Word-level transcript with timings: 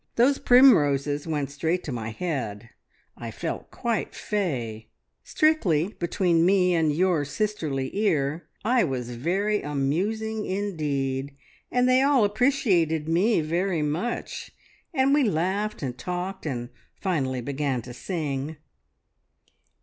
Those 0.15 0.39
primroses 0.39 1.27
went 1.27 1.51
straight 1.51 1.83
to 1.83 1.91
my 1.91 2.09
head; 2.09 2.71
I 3.15 3.29
felt 3.29 3.69
quite 3.69 4.15
fey. 4.15 4.87
"Strictly, 5.23 5.93
between 5.99 6.43
me 6.43 6.73
and 6.73 6.91
your 6.91 7.23
sisterly 7.23 7.91
ear, 7.95 8.47
I 8.65 8.83
was 8.83 9.11
very 9.11 9.61
amusing 9.61 10.43
indeed, 10.47 11.35
and 11.71 11.87
they 11.87 12.01
all 12.01 12.25
appreciated 12.25 13.07
me 13.07 13.41
very 13.41 13.83
much! 13.83 14.49
And 14.91 15.13
we 15.13 15.23
laughed 15.23 15.83
and 15.83 15.95
talked, 15.95 16.47
and 16.47 16.69
finally 16.99 17.41
began 17.41 17.83
to 17.83 17.93
sing. 17.93 18.57